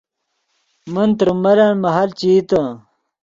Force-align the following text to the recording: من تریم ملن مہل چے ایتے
من 0.93 1.09
تریم 1.17 1.37
ملن 1.43 1.71
مہل 1.83 2.09
چے 2.19 2.29
ایتے 2.33 2.61